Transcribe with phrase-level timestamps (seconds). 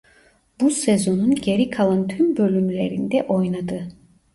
[0.61, 3.87] Bu sezonun geri kalan tüm bölümlerinde oynadı.